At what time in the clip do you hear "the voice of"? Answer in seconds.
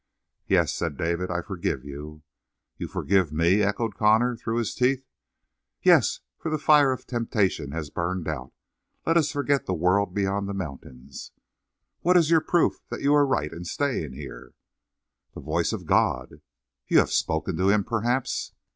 15.35-15.85